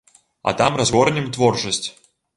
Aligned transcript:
А 0.51 0.53
там 0.61 0.79
разгорнем 0.81 1.27
творчасць. 1.37 1.87